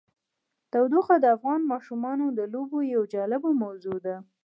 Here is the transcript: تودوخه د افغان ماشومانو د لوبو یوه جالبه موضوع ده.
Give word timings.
تودوخه 0.71 1.15
د 1.19 1.25
افغان 1.35 1.61
ماشومانو 1.71 2.25
د 2.37 2.39
لوبو 2.53 2.77
یوه 2.93 3.07
جالبه 3.13 3.49
موضوع 3.63 3.97
ده. 4.05 4.15